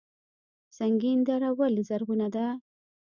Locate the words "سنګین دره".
0.77-1.49